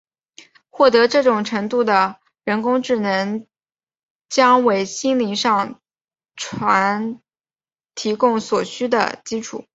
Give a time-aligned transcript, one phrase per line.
[0.71, 3.45] 获得这种程度的人工智能
[4.29, 5.79] 将为心灵上
[6.35, 7.21] 传
[7.93, 9.65] 提供所需的基础。